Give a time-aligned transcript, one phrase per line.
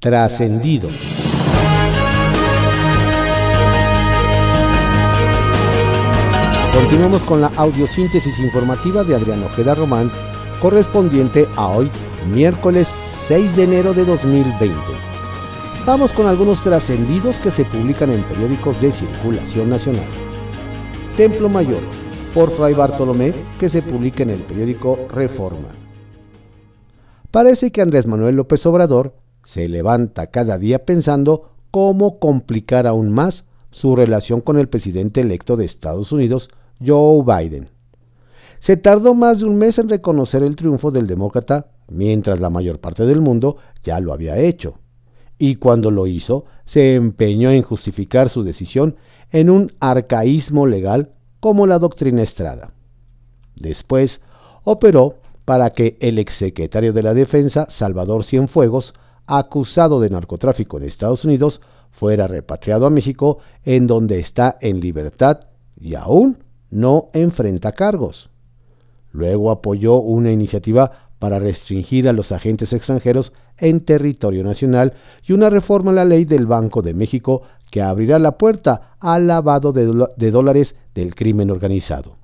[0.00, 0.88] trascendido.
[6.74, 10.10] Continuamos con la audiosíntesis informativa de Adrián Ojeda Román,
[10.62, 11.90] correspondiente a hoy,
[12.32, 12.88] miércoles
[13.28, 14.74] 6 de enero de 2020.
[15.84, 20.06] Vamos con algunos trascendidos que se publican en periódicos de circulación nacional.
[21.16, 21.82] Templo Mayor,
[22.32, 25.68] por Fray Bartolomé, que se publica en el periódico Reforma.
[27.30, 33.44] Parece que Andrés Manuel López Obrador se levanta cada día pensando cómo complicar aún más
[33.70, 36.50] su relación con el presidente electo de Estados Unidos,
[36.84, 37.68] Joe Biden.
[38.58, 42.78] Se tardó más de un mes en reconocer el triunfo del demócrata, mientras la mayor
[42.78, 44.74] parte del mundo ya lo había hecho.
[45.38, 48.96] Y cuando lo hizo, se empeñó en justificar su decisión
[49.32, 51.10] en un arcaísmo legal
[51.40, 52.72] como la doctrina Estrada.
[53.56, 54.20] Después,
[54.64, 58.94] operó para que el exsecretario de la Defensa, Salvador Cienfuegos,
[59.38, 65.40] acusado de narcotráfico en Estados Unidos, fuera repatriado a México, en donde está en libertad
[65.78, 66.38] y aún
[66.70, 68.30] no enfrenta cargos.
[69.12, 74.94] Luego apoyó una iniciativa para restringir a los agentes extranjeros en territorio nacional
[75.26, 79.26] y una reforma a la ley del Banco de México que abrirá la puerta al
[79.26, 82.16] lavado de, dólares del crimen organizado.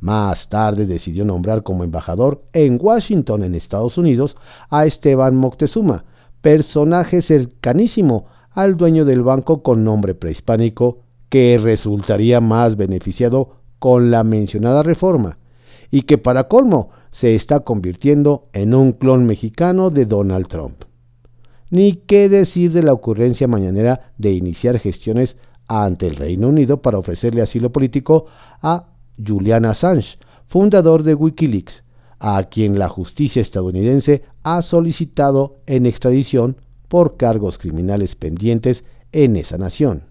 [0.00, 4.36] Más tarde decidió nombrar como embajador en Washington, en Estados Unidos,
[4.68, 6.04] a Esteban Moctezuma,
[6.44, 10.98] personaje cercanísimo al dueño del banco con nombre prehispánico
[11.30, 15.38] que resultaría más beneficiado con la mencionada reforma
[15.90, 20.84] y que para colmo se está convirtiendo en un clon mexicano de Donald Trump.
[21.70, 26.98] Ni qué decir de la ocurrencia mañanera de iniciar gestiones ante el Reino Unido para
[26.98, 28.26] ofrecerle asilo político
[28.60, 31.84] a Julian Assange, fundador de Wikileaks,
[32.18, 36.56] a quien la justicia estadounidense ha solicitado en extradición
[36.88, 40.04] por cargos criminales pendientes en esa nación.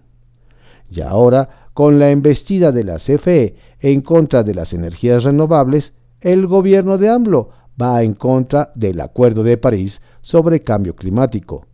[0.90, 6.46] Y ahora, con la embestida de la CFE en contra de las energías renovables, el
[6.46, 7.50] gobierno de AMLO
[7.80, 11.66] va en contra del Acuerdo de París sobre cambio climático,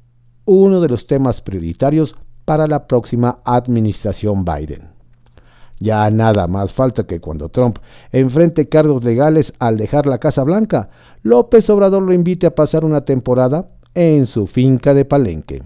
[0.44, 4.88] uno de los temas prioritarios para la próxima administración Biden.
[5.78, 7.78] Ya nada más falta que cuando Trump
[8.12, 10.90] enfrente cargos legales al dejar la Casa Blanca,
[11.22, 15.62] López Obrador lo invite a pasar una temporada en su finca de Palenque.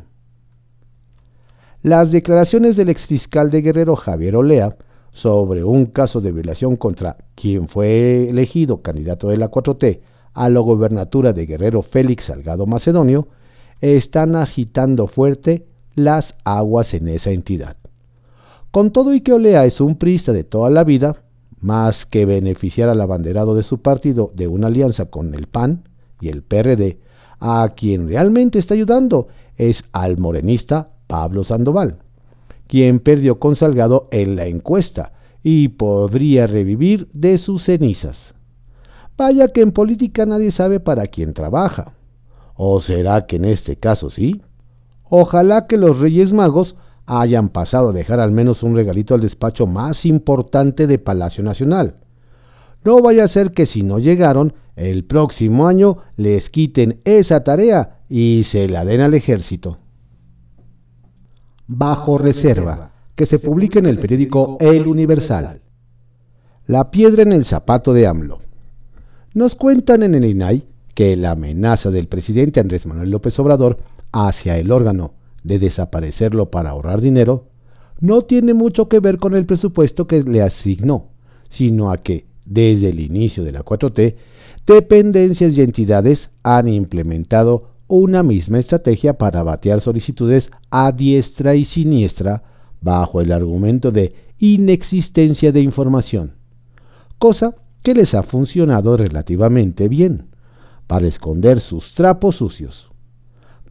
[1.83, 4.77] Las declaraciones del exfiscal de Guerrero Javier Olea
[5.13, 10.01] sobre un caso de violación contra quien fue elegido candidato de la 4T
[10.33, 13.29] a la gobernatura de Guerrero Félix Salgado Macedonio
[13.81, 17.77] están agitando fuerte las aguas en esa entidad.
[18.73, 21.23] Con todo y que Olea es un prista de toda la vida,
[21.65, 25.89] más que beneficiar al abanderado de su partido de una alianza con el PAN
[26.21, 26.99] y el PRD,
[27.41, 32.01] a quien realmente está ayudando es al morenista Pablo Sandoval,
[32.67, 38.35] quien perdió con Salgado en la encuesta y podría revivir de sus cenizas.
[39.17, 41.95] Vaya que en política nadie sabe para quién trabaja.
[42.57, 44.43] ¿O será que en este caso sí?
[45.05, 46.77] Ojalá que los Reyes Magos
[47.07, 51.97] hayan pasado a dejar al menos un regalito al despacho más importante de Palacio Nacional.
[52.85, 58.01] No vaya a ser que si no llegaron, el próximo año les quiten esa tarea
[58.09, 59.79] y se la den al ejército
[61.67, 65.61] bajo reserva, que se publica en el periódico El Universal.
[66.67, 68.39] La piedra en el zapato de AMLO.
[69.35, 73.79] Nos cuentan en el INAI que la amenaza del presidente Andrés Manuel López Obrador
[74.13, 75.13] hacia el órgano
[75.45, 77.47] de desaparecerlo para ahorrar dinero
[78.01, 81.11] no tiene mucho que ver con el presupuesto que le asignó,
[81.51, 84.17] sino a que, desde el inicio de la 4T,
[84.67, 92.43] dependencias y entidades han implementado una misma estrategia para batear solicitudes a diestra y siniestra
[92.81, 96.33] bajo el argumento de inexistencia de información,
[97.19, 100.27] cosa que les ha funcionado relativamente bien
[100.87, 102.94] para esconder sus trapos sucios.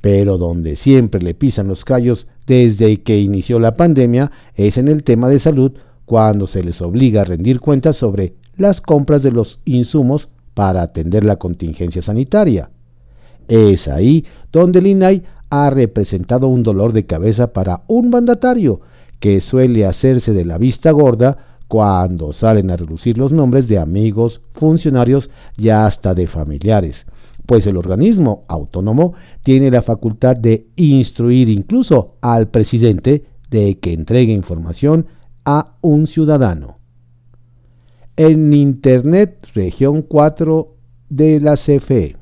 [0.04, 5.06] Pero donde siempre le pisan los callos desde que inició la pandemia es en el
[5.06, 5.72] tema de salud
[6.04, 11.24] cuando se les obliga a rendir cuentas sobre las compras de los insumos para atender
[11.24, 12.70] la contingencia sanitaria.
[13.48, 18.82] Es ahí donde el INAI ha representado un dolor de cabeza para un mandatario
[19.22, 21.38] que suele hacerse de la vista gorda
[21.70, 27.06] cuando salen a reducir los nombres de amigos, funcionarios y hasta de familiares,
[27.46, 29.14] pues el organismo autónomo
[29.44, 35.08] tiene la facultad de instruir incluso al presidente de que entregue información
[35.46, 36.78] a un ciudadano.
[38.16, 40.76] En Internet, región 4
[41.10, 42.16] de la CFE.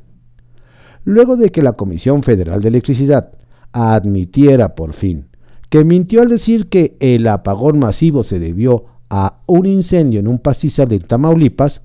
[1.04, 3.32] luego de que la Comisión Federal de Electricidad
[3.72, 5.32] admitiera por fin
[5.72, 10.38] que mintió al decir que el apagón masivo se debió a un incendio en un
[10.38, 11.82] pastizal de Tamaulipas,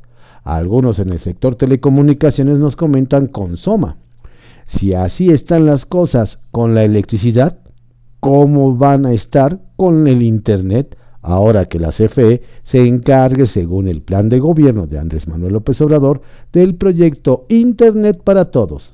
[0.54, 3.96] algunos en el sector telecomunicaciones nos comentan con Soma.
[4.66, 7.58] Si así están las cosas con la electricidad,
[8.20, 14.02] ¿cómo van a estar con el Internet ahora que la CFE se encargue, según el
[14.02, 16.22] plan de gobierno de Andrés Manuel López Obrador,
[16.52, 18.92] del proyecto Internet para Todos?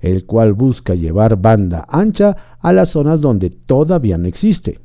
[0.00, 4.78] el cual busca llevar banda ancha a las zonas donde todavía no existe.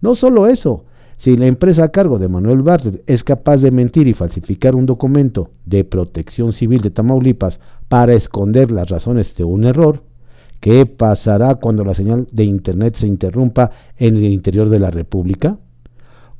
[0.00, 0.84] No solo eso,
[1.18, 4.86] si la empresa a cargo de Manuel Bartlett es capaz de mentir y falsificar un
[4.86, 7.58] documento de protección civil de Tamaulipas
[7.88, 10.02] para esconder las razones de un error,
[10.60, 15.56] ¿qué pasará cuando la señal de Internet se interrumpa en el interior de la República?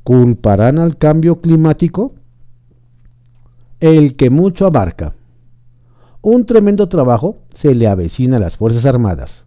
[0.03, 2.13] ¿Culparán al cambio climático?
[3.79, 5.13] El que mucho abarca.
[6.21, 9.45] Un tremendo trabajo se le avecina a las Fuerzas Armadas.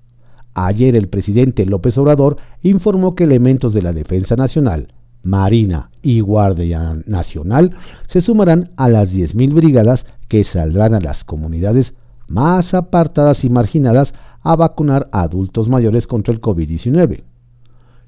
[0.54, 6.96] Ayer el presidente López Obrador informó que elementos de la Defensa Nacional, Marina y Guardia
[7.06, 7.76] Nacional
[8.08, 11.94] se sumarán a las 10.000 brigadas que saldrán a las comunidades
[12.28, 17.24] más apartadas y marginadas a vacunar a adultos mayores contra el COVID-19.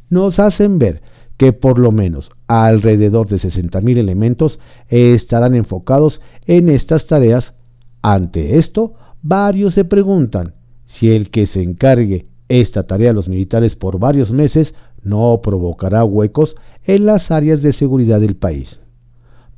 [0.09, 1.03] Nos hacen ver
[1.37, 7.55] que por lo menos alrededor de 60.000 elementos estarán enfocados en estas tareas
[8.03, 10.55] ante esto, varios se preguntan
[10.87, 16.05] si el que se encargue esta tarea a los militares por varios meses no provocará
[16.05, 18.81] huecos en las áreas de seguridad del país.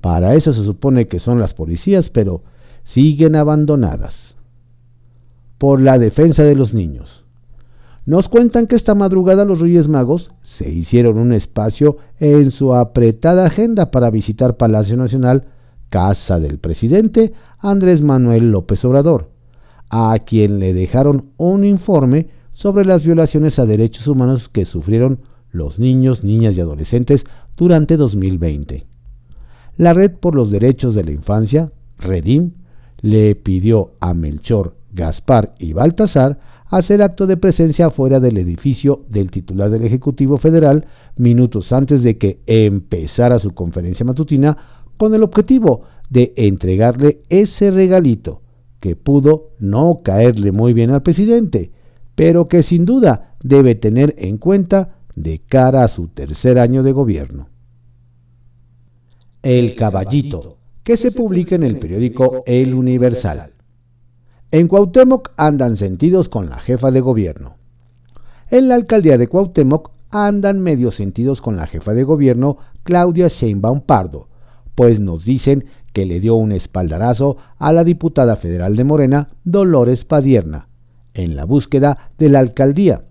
[0.01, 2.43] Para eso se supone que son las policías, pero
[2.83, 4.37] siguen abandonadas.
[5.59, 7.25] Por la defensa de los niños.
[8.07, 13.47] Nos cuentan que esta madrugada los Reyes Magos se hicieron un espacio en su apretada
[13.47, 15.45] agenda para visitar Palacio Nacional,
[15.89, 19.31] casa del presidente, Andrés Manuel López Obrador,
[19.89, 25.21] a quien le dejaron un informe sobre las violaciones a derechos humanos que sufrieron
[25.55, 27.25] los niños, niñas y adolescentes
[27.57, 28.87] durante 2020.
[29.77, 32.53] La Red por los Derechos de la Infancia, Redim,
[33.01, 39.31] le pidió a Melchor, Gaspar y Baltasar hacer acto de presencia fuera del edificio del
[39.31, 40.87] titular del Ejecutivo Federal
[41.17, 44.57] minutos antes de que empezara su conferencia matutina
[44.97, 48.43] con el objetivo de entregarle ese regalito
[48.81, 51.71] que pudo no caerle muy bien al presidente,
[52.15, 56.93] pero que sin duda debe tener en cuenta de cara a su tercer año de
[56.93, 57.49] gobierno.
[59.43, 63.53] El Caballito, que se publica en el periódico El Universal.
[64.51, 67.57] En Cuauhtémoc andan sentidos con la jefa de gobierno.
[68.51, 73.81] En la alcaldía de Cuauhtémoc andan medio sentidos con la jefa de gobierno Claudia Sheinbaum
[73.81, 74.29] Pardo,
[74.75, 80.05] pues nos dicen que le dio un espaldarazo a la diputada federal de Morena, Dolores
[80.05, 80.69] Padierna,
[81.15, 83.05] en la búsqueda de la alcaldía.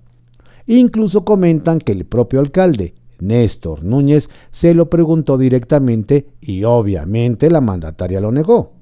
[0.68, 7.62] Incluso comentan que el propio alcalde, Néstor Núñez, se lo preguntó directamente y obviamente la
[7.62, 8.74] mandataria lo negó.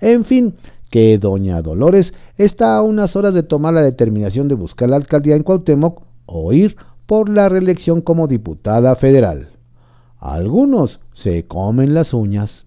[0.00, 0.54] En fin,
[0.90, 5.36] que doña Dolores está a unas horas de tomar la determinación de buscar la alcaldía
[5.36, 6.76] en Cuauhtémoc o ir
[7.06, 9.50] por la reelección como diputada federal.
[10.18, 12.66] Algunos se comen las uñas.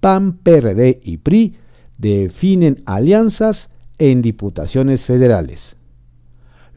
[0.00, 1.56] PAN, PRD y PRI
[1.98, 3.68] definen alianzas
[3.98, 5.76] en diputaciones federales.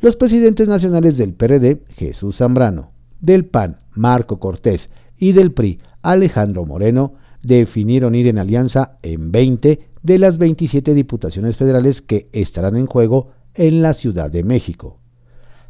[0.05, 2.91] Los presidentes nacionales del PRD, Jesús Zambrano,
[3.21, 9.79] del PAN, Marco Cortés, y del PRI, Alejandro Moreno, definieron ir en alianza en 20
[10.03, 14.99] de las 27 diputaciones federales que estarán en juego en la Ciudad de México.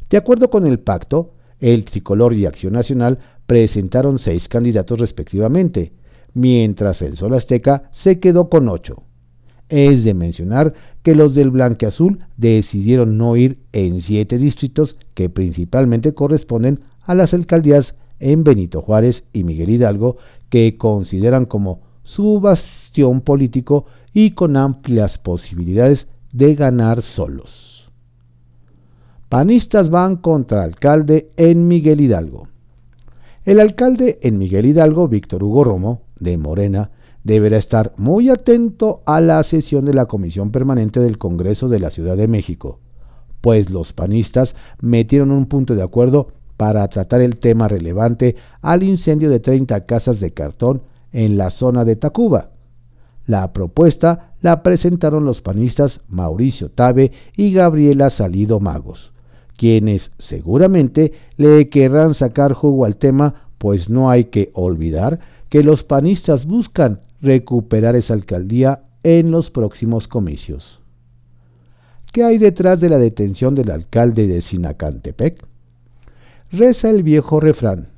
[0.09, 1.31] De acuerdo con el pacto,
[1.61, 5.93] el Tricolor y Acción Nacional presentaron seis candidatos respectivamente,
[6.33, 9.03] mientras el Sol Azteca se quedó con ocho.
[9.69, 16.13] Es de mencionar que los del Blanqueazul decidieron no ir en siete distritos que principalmente
[16.13, 20.17] corresponden a las alcaldías en Benito Juárez y Miguel Hidalgo,
[20.49, 27.89] que consideran como su bastión político y con amplias posibilidades de ganar solos.
[29.29, 32.47] Panistas van contra alcalde en Miguel Hidalgo.
[33.43, 36.91] El alcalde en Miguel Hidalgo, Víctor Hugo Romo, de Morena
[37.25, 41.89] deberá estar muy atento a la sesión de la Comisión Permanente del Congreso de la
[41.89, 42.79] Ciudad de México,
[43.41, 49.31] pues los panistas metieron un punto de acuerdo para tratar el tema relevante al incendio
[49.31, 52.51] de 30 casas de cartón en la zona de Tacuba.
[53.25, 59.13] La propuesta la presentaron los panistas Mauricio Tabe y Gabriela Salido Magos,
[59.57, 65.83] quienes seguramente le querrán sacar jugo al tema, pues no hay que olvidar que los
[65.83, 70.81] panistas buscan recuperar esa alcaldía en los próximos comicios.
[72.15, 75.45] ¿qué hay detrás de la detención del alcalde de Sinacantepec?
[76.49, 77.89] Reza el viejo refrán,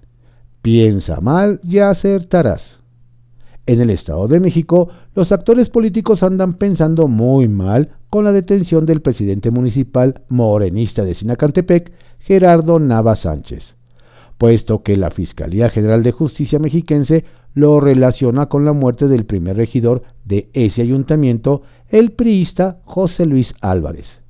[0.63, 2.79] piensa mal y acertarás.
[3.67, 8.87] En el Estado de México, los actores políticos andan pensando muy mal con la detención
[8.87, 13.75] del presidente municipal morenista de Sinacantepec, Gerardo Nava Sánchez,
[14.39, 17.23] puesto que la Fiscalía General de Justicia mexiquense
[17.57, 23.55] lo relaciona con la muerte del primer regidor de ese ayuntamiento, el priista José Luis
[23.61, 24.21] Álvarez.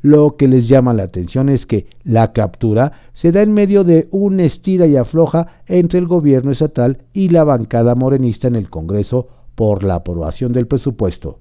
[0.00, 4.08] Lo que les llama la atención es que la captura se da en medio de
[4.10, 9.28] un estira y afloja entre el gobierno estatal y la bancada morenista en el Congreso
[9.54, 11.40] por la aprobación del presupuesto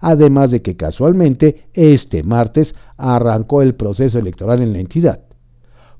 [0.00, 5.20] además de que casualmente este martes arrancó el proceso electoral en la entidad.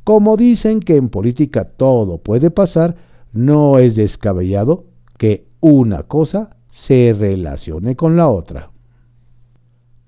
[0.04, 2.94] Como dicen que en política todo puede pasar,
[3.36, 4.84] no es descabellado
[5.18, 8.70] que una cosa se relacione con la otra.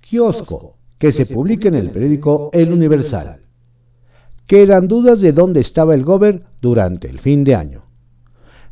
[0.01, 3.41] Kiosco, que se publica en el periódico El Universal.
[4.47, 7.83] Quedan dudas de dónde estaba el gober durante el fin de año.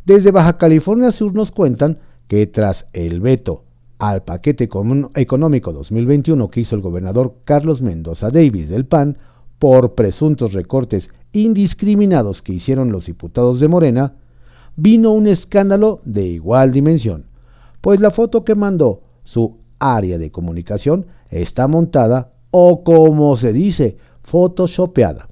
[0.05, 1.99] Desde Baja California Sur nos cuentan
[2.29, 3.65] que tras el veto
[3.99, 4.69] al paquete
[5.15, 9.19] económico 2021 que hizo el gobernador Carlos Mendoza Davis del PAN
[9.59, 14.15] por presuntos recortes indiscriminados que hicieron los diputados de Morena,
[14.77, 17.27] vino un escándalo de igual dimensión,
[17.81, 23.97] pues la foto que mandó su área de comunicación está montada o como se dice,
[24.23, 25.29] photoshopeada.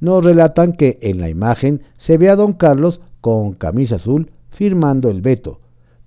[0.00, 5.10] Nos relatan que en la imagen se ve a don Carlos con camisa azul firmando
[5.10, 5.60] el veto,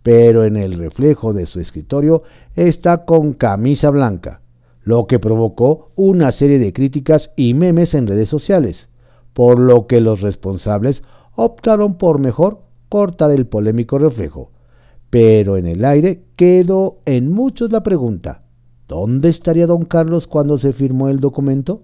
[0.03, 2.23] pero en el reflejo de su escritorio
[2.55, 4.41] está con camisa blanca,
[4.83, 8.87] lo que provocó una serie de críticas y memes en redes sociales,
[9.33, 11.03] por lo que los responsables
[11.41, 14.51] optaron por mejor cortar el polémico reflejo.
[15.09, 18.43] Pero en el aire quedó en muchos la pregunta,
[18.89, 21.83] ¿dónde estaría don Carlos cuando se firmó el documento?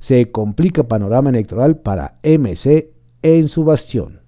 [0.00, 4.20] Se complica panorama electoral para MC en su bastión.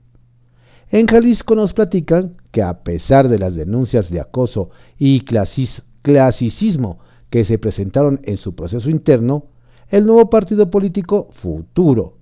[0.91, 4.69] En Jalisco nos platican que a pesar de las denuncias de acoso
[4.99, 6.99] y clasicismo
[7.31, 9.47] que se presentaron en su proceso interno,
[9.89, 12.18] el nuevo partido político Futuro,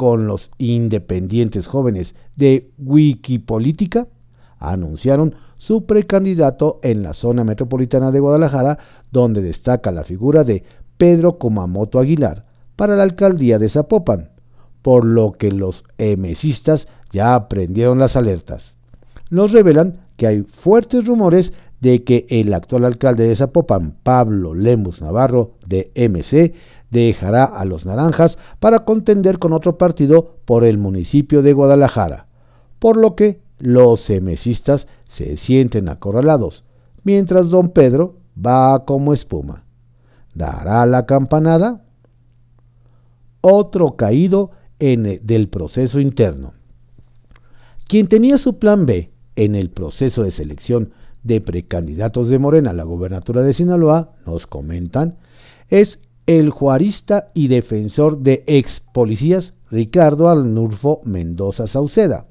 [0.00, 4.06] con los independientes jóvenes de Wikipolítica,
[4.58, 8.78] anunciaron su precandidato en la zona metropolitana de Guadalajara,
[9.12, 10.64] donde destaca la figura de
[10.96, 14.30] Pedro Comamoto Aguilar para la alcaldía de Zapopan,
[14.80, 18.72] por lo que los emesistas ya aprendieron las alertas.
[19.28, 21.52] Nos revelan que hay fuertes rumores
[21.82, 26.54] de que el actual alcalde de Zapopan, Pablo Lemus Navarro, de MC,
[26.90, 32.26] dejará a los naranjas para contender con otro partido por el municipio de Guadalajara,
[32.78, 36.64] por lo que los emesistas se sienten acorralados,
[37.04, 39.64] mientras don Pedro va como espuma.
[40.34, 41.84] ¿Dará la campanada?
[43.40, 46.54] Otro caído en del proceso interno.
[47.86, 50.92] Quien tenía su plan B en el proceso de selección
[51.22, 55.16] de precandidatos de Morena a la gobernatura de Sinaloa, nos comentan,
[55.68, 55.98] es
[56.38, 62.26] el juarista y defensor de ex policías Ricardo Arnulfo Mendoza Sauceda,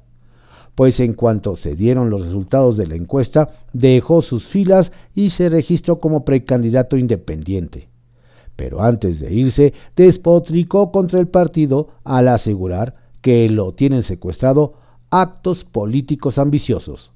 [0.74, 5.50] pues en cuanto se dieron los resultados de la encuesta, dejó sus filas y se
[5.50, 7.88] registró como precandidato independiente.
[8.56, 14.76] Pero antes de irse, despotricó contra el partido al asegurar que lo tienen secuestrado
[15.10, 17.12] actos políticos ambiciosos.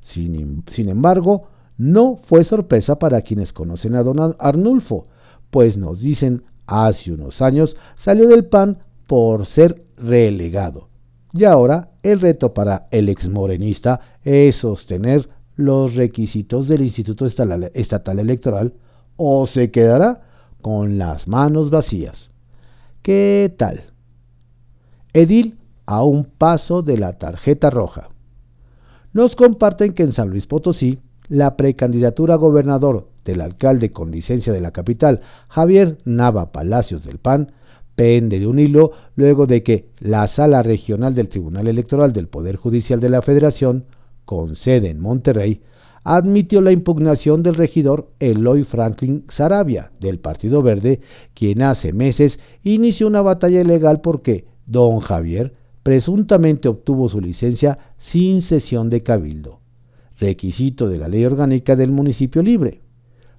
[0.00, 1.44] Sin, embargo,
[1.78, 5.06] no fue sorpresa para quienes conocen a don Arnulfo,
[5.54, 10.88] pues nos dicen hace unos años salió del PAN por ser relegado.
[11.32, 18.72] Y ahora el reto para el exmorenista es sostener los requisitos del Instituto Estatal Electoral
[19.14, 20.22] o se quedará
[20.60, 22.32] con las manos vacías.
[23.02, 23.84] ¿Qué tal?
[25.12, 25.56] Edil
[25.86, 28.08] a un paso de la tarjeta roja.
[29.12, 34.52] Nos comparten que en San Luis Potosí, la precandidatura a gobernador del alcalde con licencia
[34.52, 37.52] de la capital, Javier Nava Palacios del PAN,
[37.94, 42.56] pende de un hilo luego de que la Sala Regional del Tribunal Electoral del Poder
[42.56, 43.84] Judicial de la Federación,
[44.24, 45.62] con sede en Monterrey,
[46.02, 51.00] admitió la impugnación del regidor Eloy Franklin Sarabia del Partido Verde,
[51.32, 58.42] quien hace meses inició una batalla legal porque don Javier presuntamente obtuvo su licencia sin
[58.42, 59.60] sesión de cabildo,
[60.18, 62.83] requisito de la ley orgánica del municipio libre.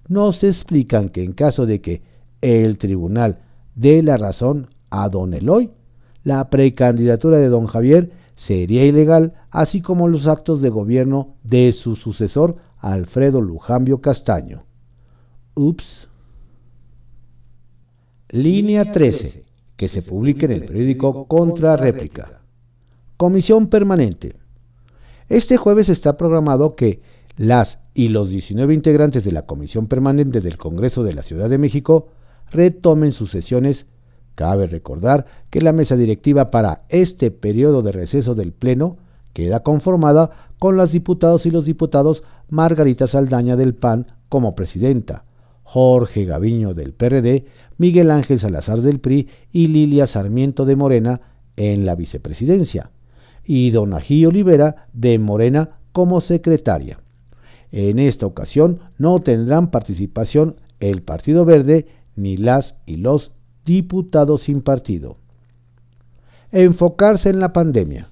[0.07, 2.01] Nos explican que en caso de que
[2.41, 3.39] el tribunal
[3.74, 5.71] dé la razón a don Eloy,
[6.24, 11.95] la precandidatura de don Javier sería ilegal, así como los actos de gobierno de su
[11.95, 14.63] sucesor Alfredo Lujambio Castaño.
[15.55, 16.07] Ups.
[18.29, 19.45] Línea 13,
[19.77, 22.41] que se publique en el periódico Contra Réplica.
[23.17, 24.35] Comisión Permanente.
[25.29, 27.01] Este jueves está programado que
[27.38, 31.57] las y los 19 integrantes de la Comisión Permanente del Congreso de la Ciudad de
[31.57, 32.09] México
[32.51, 33.87] retomen sus sesiones.
[34.35, 38.97] Cabe recordar que la mesa directiva para este periodo de receso del Pleno
[39.31, 45.23] queda conformada con las diputados y los diputados Margarita Saldaña del PAN como presidenta,
[45.63, 47.45] Jorge Gaviño del PRD,
[47.77, 51.21] Miguel Ángel Salazar del PRI y Lilia Sarmiento de Morena
[51.55, 52.91] en la vicepresidencia,
[53.45, 56.99] y Don Ají Olivera de Morena como secretaria.
[57.77, 63.34] En esta ocasión no tendrán participación el Partido Verde ni las y los
[63.65, 65.17] diputados sin partido.
[66.53, 68.12] Enfocarse en la pandemia.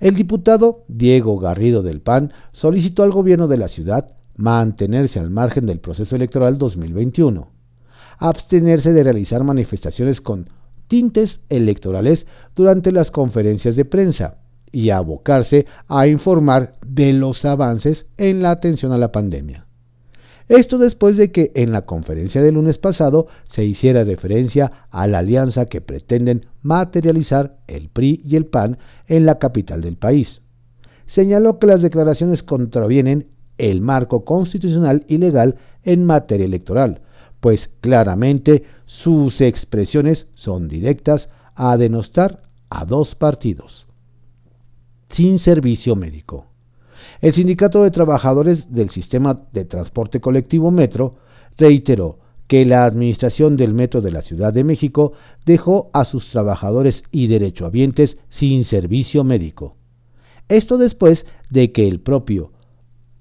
[0.00, 5.64] El diputado Diego Garrido del PAN solicitó al gobierno de la ciudad mantenerse al margen
[5.64, 7.52] del proceso electoral 2021,
[8.18, 10.48] abstenerse de realizar manifestaciones con
[10.88, 14.41] tintes electorales durante las conferencias de prensa
[14.72, 19.66] y abocarse a informar de los avances en la atención a la pandemia.
[20.48, 25.18] Esto después de que en la conferencia del lunes pasado se hiciera referencia a la
[25.18, 30.42] alianza que pretenden materializar el PRI y el PAN en la capital del país.
[31.06, 37.02] Señaló que las declaraciones contravienen el marco constitucional y legal en materia electoral,
[37.40, 43.86] pues claramente sus expresiones son directas a denostar a dos partidos.
[45.12, 46.46] Sin servicio médico.
[47.20, 51.16] El Sindicato de Trabajadores del Sistema de Transporte Colectivo Metro
[51.58, 55.12] reiteró que la administración del Metro de la Ciudad de México
[55.44, 59.76] dejó a sus trabajadores y derechohabientes sin servicio médico.
[60.48, 62.52] Esto después de que el propio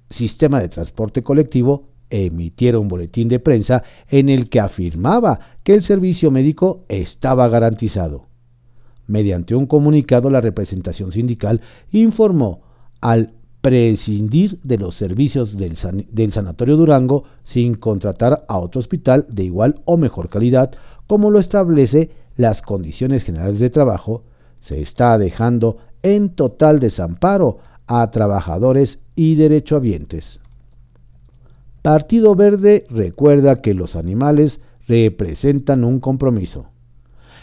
[0.10, 5.84] sistema de transporte colectivo emitiera un boletín de prensa en el que afirmaba que el
[5.84, 8.31] servicio médico estaba garantizado.
[9.12, 11.60] Mediante un comunicado, la representación sindical
[11.92, 12.62] informó
[13.02, 19.82] al prescindir de los servicios del, Sanatorio Durango sin contratar a otro hospital de igual
[19.84, 20.72] o mejor calidad,
[21.08, 24.24] como lo establece las condiciones generales de trabajo,
[24.62, 27.58] se está dejando en total desamparo
[27.88, 30.40] a trabajadores y derechohabientes.
[31.82, 36.71] Partido Verde recuerda que los animales representan un compromiso.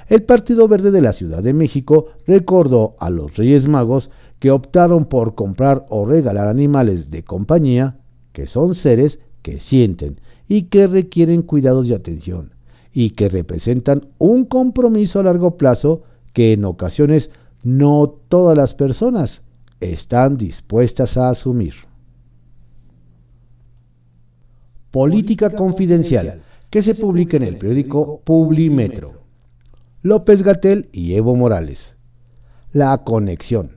[0.08, 5.04] El Partido Verde de la Ciudad de México recordó a los Reyes Magos que optaron
[5.04, 7.96] por comprar o regalar animales de compañía,
[8.32, 12.52] que son seres que sienten y que requieren cuidados y atención,
[12.92, 17.30] y que representan un compromiso a largo plazo que en ocasiones
[17.62, 19.42] no todas las personas
[19.80, 21.74] están dispuestas a asumir.
[24.90, 26.40] Política confidencial,
[26.70, 29.27] que se publica en el periódico Publimetro.
[30.08, 31.92] López Gatel y Evo Morales.
[32.72, 33.76] La conexión.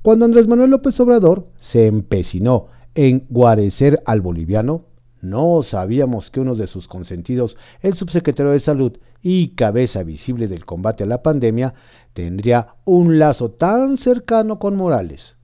[0.00, 4.84] Cuando Andrés Manuel López Obrador se empecinó en guarecer al boliviano,
[5.20, 10.64] no sabíamos que uno de sus consentidos, el subsecretario de Salud y cabeza visible del
[10.64, 11.74] combate a la pandemia,
[12.12, 15.34] tendría un lazo tan cercano con Morales.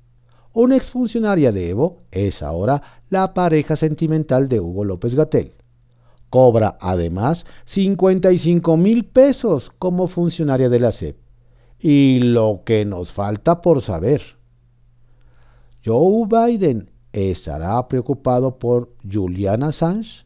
[0.52, 5.54] Una exfuncionaria de Evo es ahora la pareja sentimental de Hugo López Gatel.
[6.30, 11.16] Cobra además 55 mil pesos como funcionaria de la SEP.
[11.78, 14.22] Y lo que nos falta por saber.
[15.84, 20.24] Joe Biden estará preocupado por Julian Assange?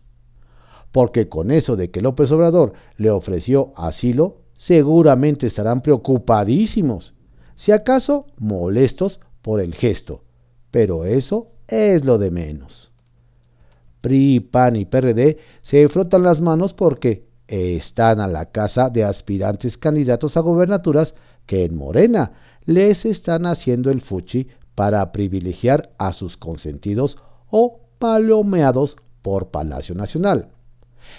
[0.93, 7.14] Porque con eso de que López Obrador le ofreció asilo, seguramente estarán preocupadísimos,
[7.57, 10.23] si acaso molestos por el gesto,
[10.71, 12.93] pero eso es lo de menos.
[14.05, 19.79] PRI, PAN y PRD se frotan las manos porque están a la casa de aspirantes
[19.79, 21.14] candidatos a gobernaturas
[21.47, 22.33] que en Morena
[22.67, 27.17] les están haciendo el fuchi para privilegiar a sus consentidos
[27.49, 30.49] o palomeados por Palacio Nacional.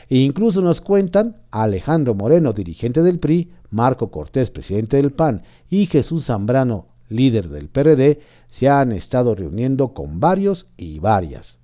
[0.08, 6.26] Incluso nos cuentan Alejandro Moreno, dirigente del PRI, Marco Cortés, presidente del PAN, y Jesús
[6.26, 8.20] Zambrano, líder del PRD,
[8.50, 11.58] se han estado reuniendo con varios y varias.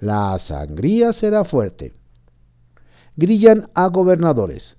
[0.00, 1.94] La sangría será fuerte.
[3.16, 4.76] Grillan a gobernadores.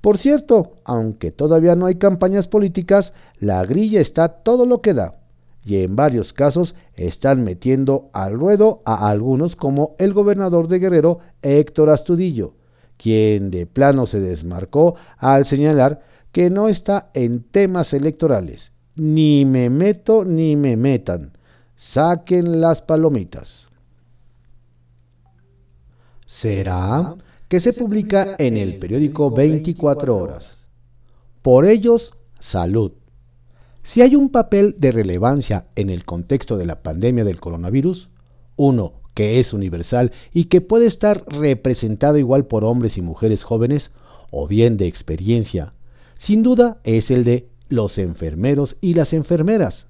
[0.00, 5.14] Por cierto, aunque todavía no hay campañas políticas, la grilla está todo lo que da
[5.68, 11.18] y en varios casos están metiendo al ruedo a algunos como el gobernador de Guerrero,
[11.42, 12.54] Héctor Astudillo,
[12.96, 16.00] quien de plano se desmarcó al señalar
[16.32, 18.72] que no está en temas electorales.
[18.96, 21.32] Ni me meto ni me metan.
[21.76, 23.68] Saquen las palomitas.
[26.40, 27.16] ¿Será
[27.48, 30.56] que se publica en el periódico 24 horas.
[31.42, 32.92] Por ellos, salud.
[33.82, 38.08] Si hay un papel de relevancia en el contexto de la pandemia del coronavirus,
[38.54, 43.90] uno que es universal y que puede estar representado igual por hombres y mujeres jóvenes,
[44.30, 45.72] o bien de experiencia,
[46.18, 49.88] sin duda es el de los enfermeros y las enfermeras.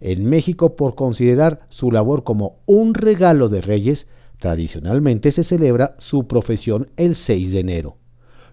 [0.00, 4.08] En México, por considerar su labor como un regalo de reyes,
[4.38, 7.96] tradicionalmente se celebra su profesión el 6 de enero,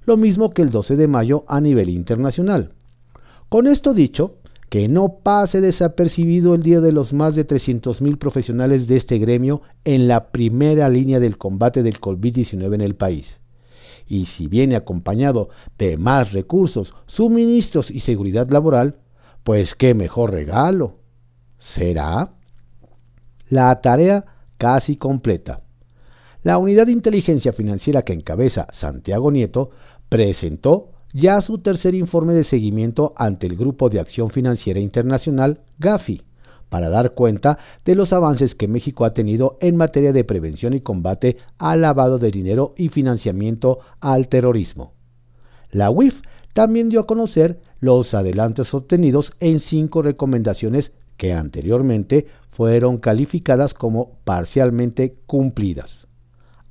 [0.05, 2.73] lo mismo que el 12 de mayo a nivel internacional.
[3.49, 4.37] Con esto dicho,
[4.69, 9.61] que no pase desapercibido el día de los más de 300.000 profesionales de este gremio
[9.83, 13.39] en la primera línea del combate del COVID-19 en el país.
[14.07, 18.97] Y si viene acompañado de más recursos, suministros y seguridad laboral,
[19.43, 20.97] pues qué mejor regalo.
[21.57, 22.33] ¿Será?
[23.49, 24.25] La tarea
[24.57, 25.61] casi completa.
[26.45, 29.71] La unidad de inteligencia financiera que encabeza Santiago Nieto
[30.09, 36.21] presentó ya su tercer informe de seguimiento ante el Grupo de Acción Financiera Internacional, GAFI,
[36.69, 40.81] para dar cuenta de los avances que México ha tenido en materia de prevención y
[40.81, 44.93] combate al lavado de dinero y financiamiento al terrorismo.
[45.71, 46.21] La UIF
[46.53, 54.19] también dio a conocer los adelantos obtenidos en cinco recomendaciones que anteriormente fueron calificadas como
[54.25, 56.04] parcialmente cumplidas.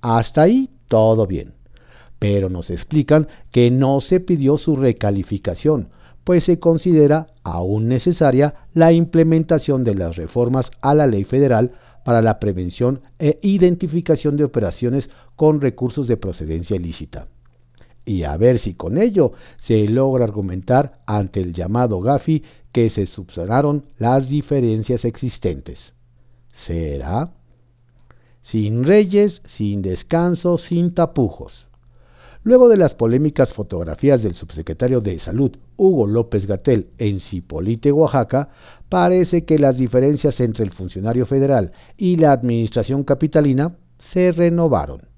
[0.04, 1.54] Hasta ahí todo bien
[2.24, 5.90] pero nos explican que no se pidió su recalificación,
[6.24, 12.22] pues se considera aún necesaria la implementación de las reformas a la ley federal para
[12.22, 17.26] la prevención e identificación de operaciones con recursos de procedencia ilícita.
[18.06, 23.04] Y a ver si con ello se logra argumentar ante el llamado GAFI que se
[23.04, 25.92] subsanaron las diferencias existentes.
[26.54, 27.34] ¿Será?
[28.44, 31.66] Sin reyes, sin descanso, sin tapujos.
[32.42, 38.50] Luego de las polémicas fotografías del subsecretario de Salud, Hugo López Gatel, en Cipolite, Oaxaca,
[38.90, 45.08] parece que las diferencias entre el funcionario federal y la administración capitalina se renovaron.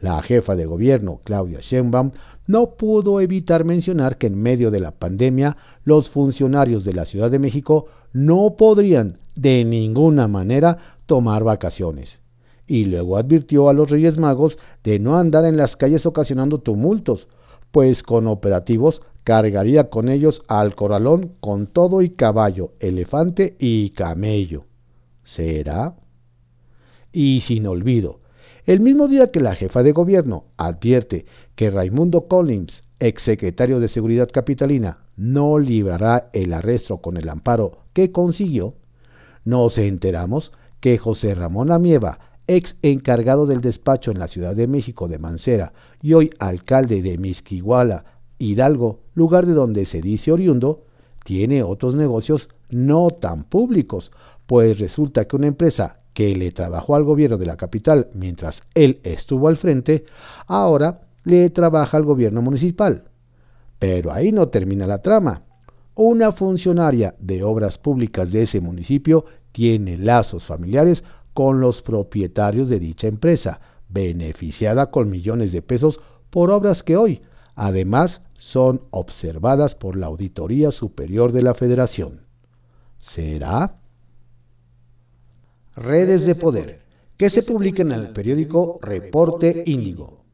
[0.00, 2.10] La jefa de gobierno, Claudia Sheinbaum,
[2.48, 7.30] no pudo evitar mencionar que en medio de la pandemia los funcionarios de la Ciudad
[7.30, 12.18] de México no podrían de ninguna manera tomar vacaciones
[12.66, 17.28] y luego advirtió a los Reyes Magos de no andar en las calles ocasionando tumultos,
[17.70, 24.64] pues con operativos cargaría con ellos al corralón con todo y caballo, elefante y camello.
[25.24, 25.96] ¿Será?
[27.12, 28.20] Y sin olvido,
[28.66, 34.28] el mismo día que la jefa de gobierno advierte que Raimundo Collins, exsecretario de Seguridad
[34.32, 38.74] Capitalina, no librará el arresto con el amparo que consiguió,
[39.44, 45.08] nos enteramos que José Ramón Amieva, ex encargado del despacho en la Ciudad de México
[45.08, 48.04] de Mancera y hoy alcalde de Misquiguala,
[48.38, 50.84] Hidalgo, lugar de donde se dice oriundo,
[51.24, 54.12] tiene otros negocios no tan públicos,
[54.46, 59.00] pues resulta que una empresa que le trabajó al gobierno de la capital mientras él
[59.02, 60.04] estuvo al frente,
[60.46, 63.04] ahora le trabaja al gobierno municipal.
[63.78, 65.42] Pero ahí no termina la trama.
[65.94, 71.02] Una funcionaria de obras públicas de ese municipio tiene lazos familiares
[71.36, 77.20] con los propietarios de dicha empresa, beneficiada con millones de pesos por obras que hoy,
[77.54, 82.22] además, son observadas por la Auditoría Superior de la Federación.
[83.00, 83.76] ¿Será?
[85.76, 86.80] Redes de Poder,
[87.18, 90.24] que se publica en el periódico Reporte Índigo.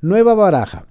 [0.00, 0.86] Nueva Baraja.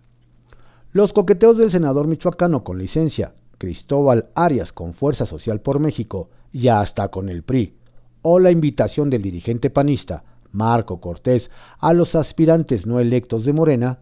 [0.91, 6.67] Los coqueteos del senador michoacano con licencia, Cristóbal Arias con Fuerza Social por México y
[6.67, 7.78] hasta con el PRI,
[8.21, 13.99] o la invitación del dirigente panista Marco Cortés a los aspirantes no electos de Morena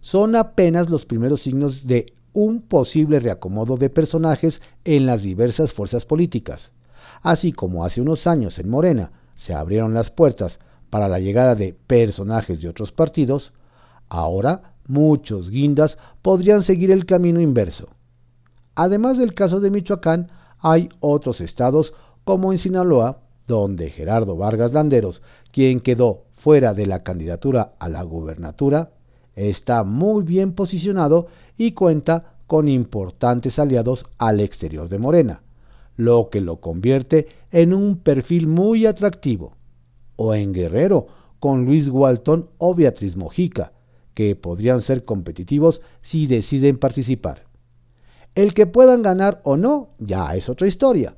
[0.00, 6.06] son apenas los primeros signos de un posible reacomodo de personajes en las diversas fuerzas
[6.06, 6.72] políticas.
[7.22, 10.58] Así como hace unos años en Morena se abrieron las puertas
[10.90, 13.52] para la llegada de personajes de otros partidos,
[14.08, 17.88] ahora muchos guindas podrían seguir el camino inverso.
[18.74, 21.92] Además del caso de Michoacán, hay otros estados
[22.24, 28.02] como en Sinaloa, donde Gerardo Vargas Landeros, quien quedó fuera de la candidatura a la
[28.02, 28.90] gubernatura,
[29.36, 35.42] está muy bien posicionado y cuenta con importantes aliados al exterior de Morena,
[35.96, 39.54] lo que lo convierte en un perfil muy atractivo.
[40.16, 41.06] O en Guerrero,
[41.40, 43.72] con Luis Walton o Beatriz Mojica,
[44.14, 47.44] que podrían ser competitivos si deciden participar.
[48.34, 51.14] El que puedan ganar o no ya es otra historia,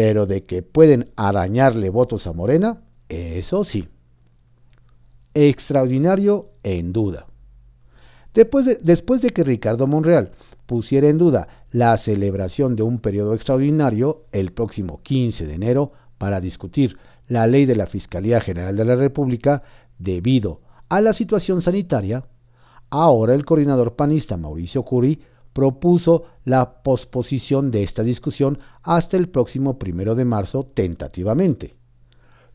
[0.00, 3.86] pero de que pueden arañarle votos a Morena, eso sí.
[5.34, 7.26] Extraordinario en duda.
[8.32, 10.30] Después de, después de que Ricardo Monreal
[10.64, 16.40] pusiera en duda la celebración de un periodo extraordinario el próximo 15 de enero para
[16.40, 16.96] discutir
[17.28, 19.64] la ley de la Fiscalía General de la República
[19.98, 22.24] debido a la situación sanitaria,
[22.88, 25.20] ahora el coordinador panista Mauricio Curi
[25.52, 31.76] propuso la posposición de esta discusión hasta el próximo primero de marzo tentativamente.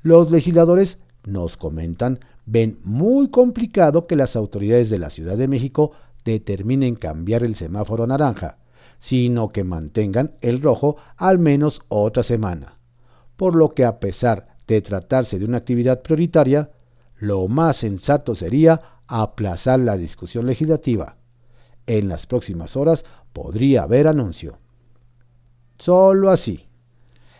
[0.01, 5.91] Los legisladores, nos comentan, ven muy complicado que las autoridades de la Ciudad de México
[6.23, 8.57] determinen cambiar el semáforo naranja,
[8.99, 12.77] sino que mantengan el rojo al menos otra semana.
[13.35, 16.71] Por lo que a pesar de tratarse de una actividad prioritaria,
[17.17, 21.17] lo más sensato sería aplazar la discusión legislativa.
[21.87, 24.57] En las próximas horas podría haber anuncio.
[25.77, 26.65] Solo así.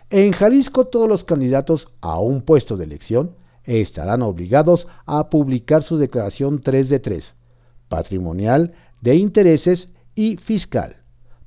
[0.10, 5.98] En Jalisco todos los candidatos a un puesto de elección estarán obligados a publicar su
[5.98, 7.36] declaración 3 de 3,
[7.90, 10.98] patrimonial, de intereses y fiscal,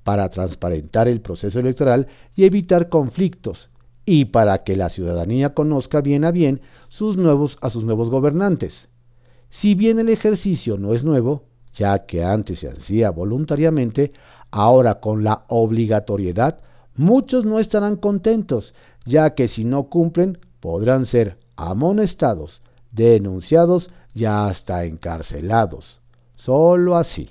[0.03, 3.71] para transparentar el proceso electoral y evitar conflictos,
[4.05, 8.89] y para que la ciudadanía conozca bien a bien sus nuevos, a sus nuevos gobernantes.
[9.51, 11.48] Si bien el ejercicio no es nuevo,
[11.79, 14.13] ya que antes se hacía voluntariamente,
[14.51, 16.59] ahora con la obligatoriedad,
[16.97, 18.75] muchos no estarán contentos,
[19.07, 26.01] ya que si no cumplen podrán ser amonestados, denunciados y hasta encarcelados.
[26.35, 27.31] Solo así.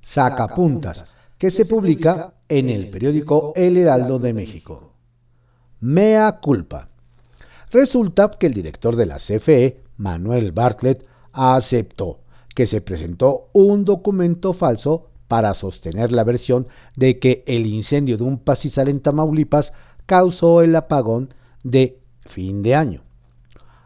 [0.00, 1.04] Sacapuntas,
[1.36, 4.92] que se publica en el periódico El Heraldo de México.
[5.80, 6.88] Mea culpa.
[7.70, 12.20] Resulta que el director de la CFE, Manuel Bartlett, aceptó
[12.54, 18.24] que se presentó un documento falso para sostener la versión de que el incendio de
[18.24, 19.72] un pastizal en Tamaulipas
[20.06, 23.02] causó el apagón de fin de año.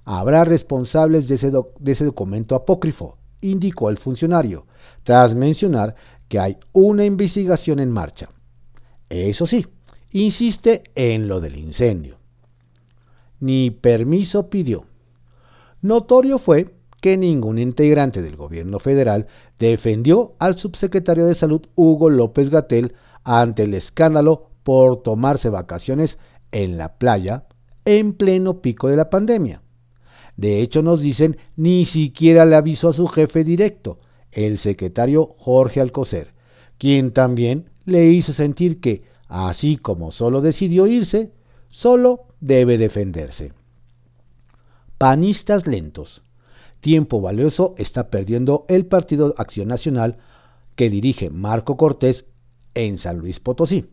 [0.04, 4.66] Habrá responsables de ese, de ese documento apócrifo, indicó el funcionario,
[5.04, 5.94] tras mencionar
[6.28, 8.30] que hay una investigación en marcha.
[9.08, 9.66] Eso sí,
[10.10, 12.18] insiste en lo del incendio.
[13.40, 14.84] Ni permiso pidió.
[15.80, 19.26] Notorio fue que ningún integrante del gobierno federal
[19.58, 26.18] defendió al subsecretario de Salud Hugo López Gatel ante el escándalo por tomarse vacaciones
[26.52, 27.44] en la playa
[27.84, 29.62] en pleno pico de la pandemia.
[30.36, 33.98] De hecho, nos dicen, ni siquiera le avisó a su jefe directo,
[34.30, 36.32] el secretario Jorge Alcocer,
[36.78, 41.32] quien también le hizo sentir que, así como solo decidió irse,
[41.70, 43.52] solo debe defenderse.
[44.96, 46.22] Panistas lentos.
[46.80, 50.18] Tiempo valioso está perdiendo el Partido Acción Nacional
[50.76, 52.26] que dirige Marco Cortés
[52.74, 53.86] en San Luis Potosí.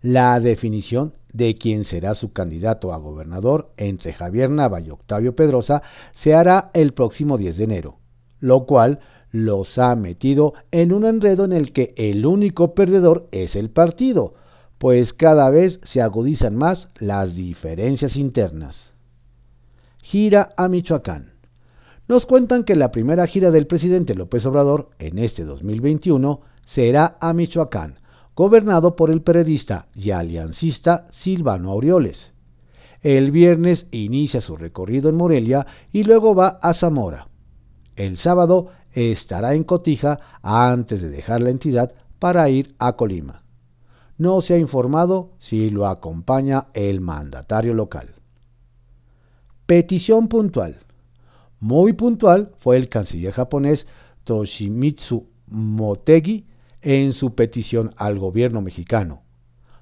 [0.00, 5.82] La definición de quién será su candidato a gobernador entre Javier Nava y Octavio Pedrosa
[6.12, 7.98] se hará el próximo 10 de enero,
[8.40, 9.00] lo cual
[9.30, 14.34] los ha metido en un enredo en el que el único perdedor es el partido,
[14.78, 18.92] pues cada vez se agudizan más las diferencias internas.
[19.98, 21.35] Gira a Michoacán.
[22.08, 27.32] Nos cuentan que la primera gira del presidente López Obrador en este 2021 será a
[27.32, 27.98] Michoacán,
[28.36, 32.30] gobernado por el periodista y aliancista Silvano Aureoles.
[33.02, 37.26] El viernes inicia su recorrido en Morelia y luego va a Zamora.
[37.96, 43.42] El sábado estará en Cotija antes de dejar la entidad para ir a Colima.
[44.16, 48.14] No se ha informado si lo acompaña el mandatario local.
[49.66, 50.85] Petición puntual.
[51.60, 53.86] Muy puntual fue el canciller japonés
[54.24, 56.44] Toshimitsu Motegi
[56.82, 59.22] en su petición al gobierno mexicano.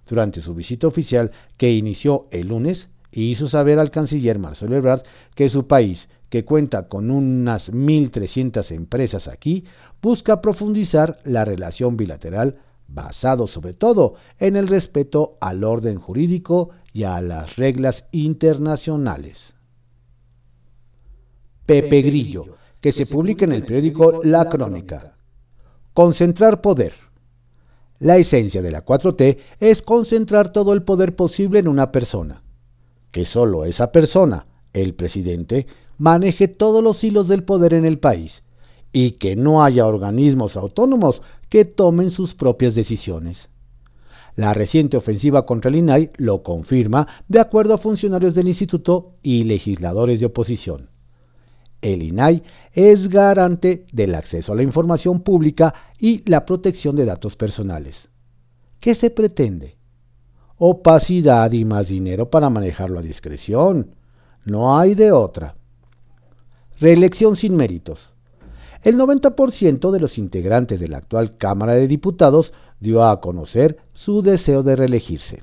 [0.06, 5.02] Durante su visita oficial que inició el lunes, hizo saber al canciller Marcelo Ebrard
[5.34, 9.64] que su país, que cuenta con unas 1.300 empresas aquí,
[10.00, 17.04] busca profundizar la relación bilateral basado sobre todo en el respeto al orden jurídico y
[17.04, 19.53] a las reglas internacionales.
[21.66, 22.44] Pepe Grillo,
[22.82, 25.16] que se publica en el periódico La Crónica.
[25.94, 26.92] Concentrar poder.
[28.00, 32.42] La esencia de la 4T es concentrar todo el poder posible en una persona.
[33.12, 38.42] Que solo esa persona, el presidente, maneje todos los hilos del poder en el país
[38.92, 43.48] y que no haya organismos autónomos que tomen sus propias decisiones.
[44.36, 49.44] La reciente ofensiva contra el INAI lo confirma de acuerdo a funcionarios del instituto y
[49.44, 50.93] legisladores de oposición
[51.84, 52.42] el INAI
[52.72, 58.08] es garante del acceso a la información pública y la protección de datos personales.
[58.80, 59.76] ¿Qué se pretende?
[60.56, 63.94] Opacidad y más dinero para manejarlo a discreción.
[64.44, 65.56] No hay de otra.
[66.80, 68.12] Reelección sin méritos.
[68.82, 74.20] el 90% de los integrantes de la actual Cámara de Diputados dio a conocer su
[74.20, 75.42] deseo de reelegirse.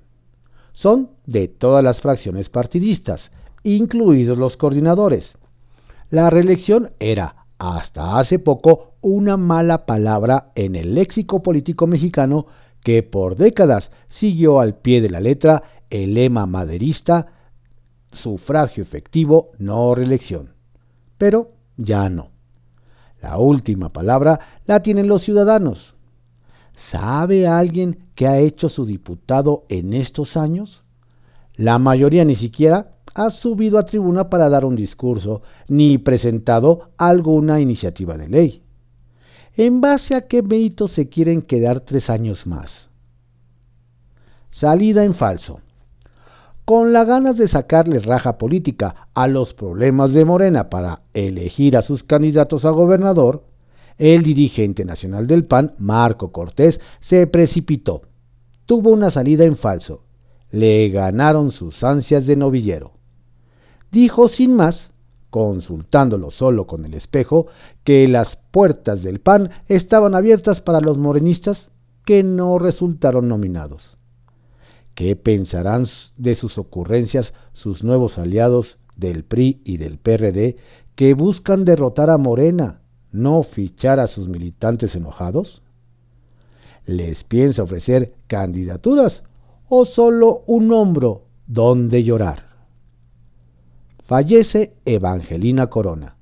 [0.73, 3.32] Son de todas las fracciones partidistas,
[3.63, 5.36] incluidos los coordinadores.
[6.12, 12.47] La reelección era, hasta hace poco, una mala palabra en el léxico político mexicano
[12.84, 17.28] que por décadas siguió al pie de la letra el lema maderista
[18.12, 20.50] sufragio efectivo, no reelección.
[21.17, 22.32] Pero ya no.
[23.21, 25.95] La última palabra la tienen los ciudadanos.
[26.76, 30.84] ¿Sabe alguien qué ha hecho su diputado en estos años?
[31.56, 37.60] La mayoría ni siquiera ha subido a tribuna para dar un discurso ni presentado alguna
[37.60, 38.63] iniciativa de ley.
[39.56, 42.89] ¿En base a qué mérito se quieren quedar tres años más?
[44.50, 45.60] Salida en falso.
[46.63, 51.82] Con las ganas de sacarle raja política a los problemas de Morena para elegir a
[51.82, 53.43] sus candidatos a gobernador,
[53.97, 58.02] el dirigente nacional del PAN, Marco Cortés, se precipitó.
[58.65, 60.04] Tuvo una salida en falso.
[60.50, 62.93] Le ganaron sus ansias de novillero.
[63.91, 64.91] Dijo sin más,
[65.30, 67.47] consultándolo solo con el espejo,
[67.84, 71.69] que las puertas del PAN estaban abiertas para los morenistas
[72.06, 73.97] que no resultaron nominados.
[74.95, 80.58] ¿Qué pensarán de sus ocurrencias sus nuevos aliados del PRI y del PRD
[80.95, 85.62] que buscan derrotar a Morena, no fichar a sus militantes enojados?
[86.86, 89.23] ¿Les piensa ofrecer candidaturas
[89.69, 92.51] o solo un hombro donde llorar?
[94.12, 96.17] Fallece Evangelina Corona.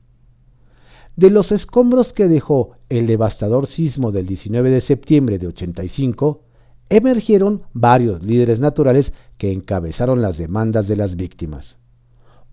[1.15, 6.43] De los escombros que dejó el devastador sismo del 19 de septiembre de 85,
[6.89, 11.79] emergieron varios líderes naturales que encabezaron las demandas de las víctimas.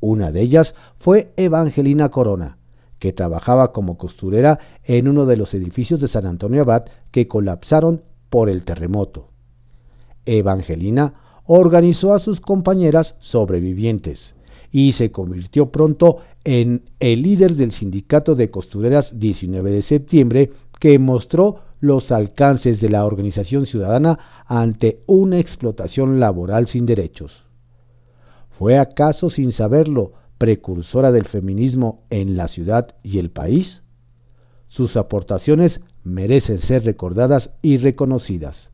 [0.01, 2.57] Una de ellas fue Evangelina Corona,
[2.99, 8.05] que trabajaba como costurera en uno de los edificios de San Antonio Abad que colapsaron
[8.31, 9.29] por el terremoto.
[10.25, 14.35] Evangelina organizó a sus compañeras sobrevivientes
[14.77, 20.99] y se convirtió pronto en el líder del sindicato de costureras 19 de septiembre que
[20.99, 27.47] mostró los alcances de la organización ciudadana ante una explotación laboral sin derechos.
[28.51, 33.83] ¿Fue acaso sin saberlo precursora del feminismo en la ciudad y el país?
[34.69, 38.69] Sus aportaciones merecen ser recordadas y reconocidas.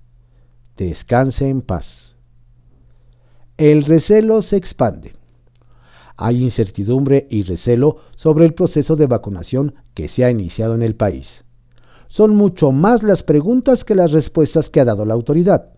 [0.77, 2.17] Descanse en paz.
[3.57, 5.22] El recelo se expande.
[6.17, 10.95] Hay incertidumbre y recelo sobre el proceso de vacunación que se ha iniciado en el
[10.95, 11.45] país
[12.13, 15.71] son mucho más las preguntas que las respuestas que ha dado la autoridad.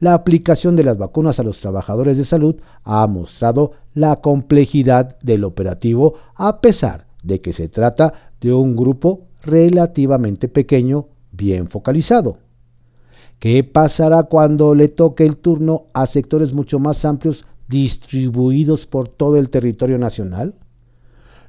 [0.00, 5.44] La aplicación de las vacunas a los trabajadores de salud ha mostrado la complejidad del
[5.44, 12.38] operativo a pesar de que se trata de un grupo relativamente pequeño, bien focalizado.
[13.38, 19.36] ¿Qué pasará cuando le toque el turno a sectores mucho más amplios distribuidos por todo
[19.36, 20.54] el territorio nacional?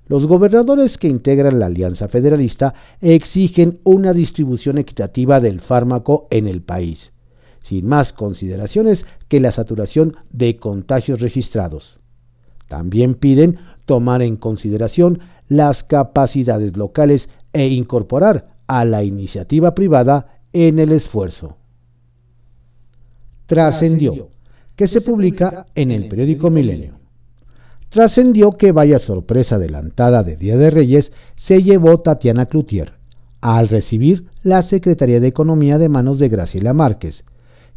[0.07, 6.61] Los gobernadores que integran la Alianza Federalista exigen una distribución equitativa del fármaco en el
[6.61, 7.11] país,
[7.61, 11.99] sin más consideraciones que la saturación de contagios registrados.
[12.67, 20.79] También piden tomar en consideración las capacidades locales e incorporar a la iniciativa privada en
[20.79, 21.57] el esfuerzo.
[23.47, 24.29] Trascendió,
[24.79, 26.93] que se publica en el periódico Milenio
[27.89, 32.93] trascendió que vaya sorpresa adelantada de Día de Reyes se llevó Tatiana Cloutier
[33.41, 37.25] al recibir la Secretaría de Economía de manos de Graciela Márquez,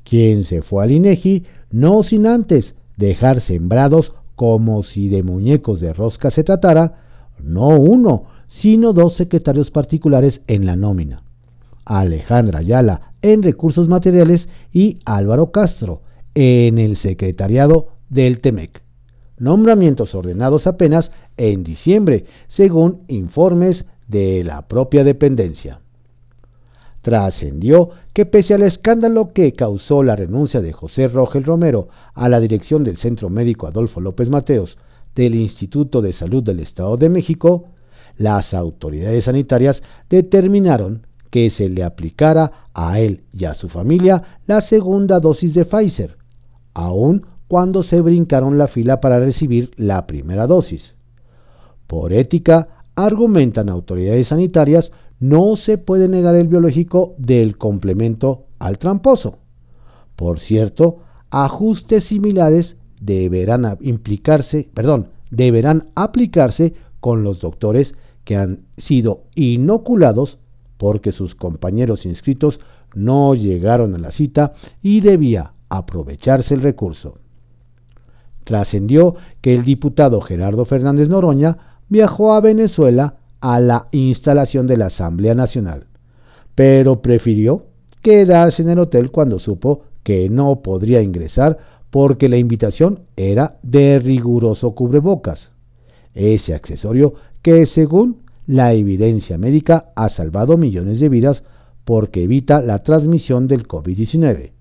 [0.05, 5.93] quien se fue al INEGI no sin antes dejar sembrados como si de muñecos de
[5.93, 7.01] rosca se tratara,
[7.43, 11.25] no uno, sino dos secretarios particulares en la nómina.
[11.85, 16.03] Alejandra Ayala en recursos materiales y Álvaro Castro
[16.35, 18.83] en el secretariado del TEMEC
[19.43, 25.81] nombramientos ordenados apenas en diciembre, según informes de la propia dependencia.
[27.01, 32.39] Trascendió que pese al escándalo que causó la renuncia de José Rogel Romero a la
[32.39, 34.79] dirección del Centro Médico Adolfo López Mateos
[35.17, 37.65] del Instituto de Salud del Estado de México,
[38.17, 44.61] las autoridades sanitarias determinaron que se le aplicara a él y a su familia la
[44.61, 46.22] segunda dosis de Pfizer,
[46.75, 50.95] aún cuando se brincaron la fila para recibir la primera dosis.
[51.87, 59.39] Por ética, argumentan autoridades sanitarias, no se puede negar el biológico del complemento al tramposo.
[60.17, 60.99] Por cierto,
[61.31, 67.95] ajustes similares deberán implicarse, perdón, deberán aplicarse con los doctores
[68.25, 70.39] que han sido inoculados
[70.77, 72.61] porque sus compañeros inscritos
[72.95, 77.19] no llegaron a la cita y debía aprovecharse el recurso.
[78.45, 84.87] Trascendió que el diputado Gerardo Fernández Noroña viajó a Venezuela a la instalación de la
[84.87, 85.87] Asamblea Nacional,
[86.55, 87.67] pero prefirió
[88.03, 91.59] quedarse en el hotel cuando supo que no podría ingresar
[91.91, 95.53] porque la invitación era de riguroso cubrebocas,
[96.15, 101.45] ese accesorio que según la evidencia médica ha salvado millones de vidas
[101.85, 104.53] porque evita la transmisión del COVID-19,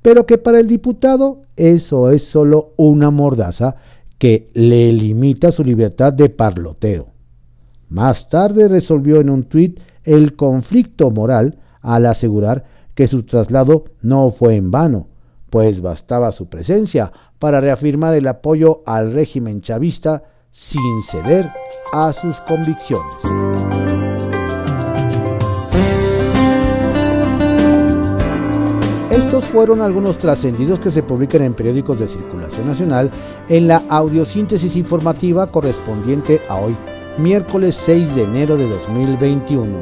[0.00, 3.76] pero que para el diputado eso es solo una mordaza
[4.18, 7.08] que le limita su libertad de parloteo.
[7.88, 12.64] Más tarde resolvió en un tuit el conflicto moral al asegurar
[12.94, 15.08] que su traslado no fue en vano,
[15.50, 21.44] pues bastaba su presencia para reafirmar el apoyo al régimen chavista sin ceder
[21.92, 23.71] a sus convicciones.
[29.32, 33.10] Estos fueron algunos trascendidos que se publican en periódicos de circulación nacional
[33.48, 36.76] en la audiosíntesis informativa correspondiente a hoy,
[37.16, 39.78] miércoles 6 de enero de 2021.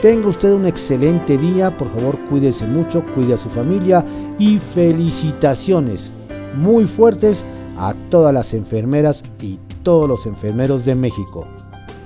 [0.00, 4.02] Tenga usted un excelente día, por favor cuídese mucho, cuide a su familia
[4.38, 6.10] y felicitaciones
[6.56, 7.44] muy fuertes
[7.76, 11.46] a todas las enfermeras y todos los enfermeros de México.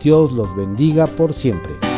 [0.03, 1.91] Dios los bendiga por siempre.